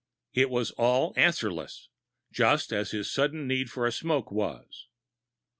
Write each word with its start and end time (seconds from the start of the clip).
It 0.33 0.49
was 0.49 0.71
all 0.79 1.13
answer 1.15 1.53
less 1.53 1.89
just 2.31 2.73
as 2.73 2.89
his 2.89 3.13
sudden 3.13 3.47
need 3.47 3.69
for 3.69 3.91
smoking 3.91 4.35
was. 4.35 4.87